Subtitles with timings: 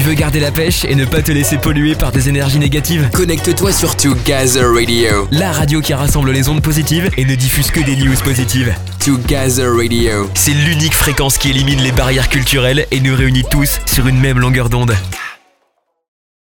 [0.00, 3.10] Tu veux garder la pêche et ne pas te laisser polluer par des énergies négatives
[3.12, 5.28] Connecte-toi sur Together Radio.
[5.30, 8.74] La radio qui rassemble les ondes positives et ne diffuse que des news positives.
[9.04, 10.30] Together Radio.
[10.32, 14.38] C'est l'unique fréquence qui élimine les barrières culturelles et nous réunit tous sur une même
[14.38, 14.96] longueur d'onde.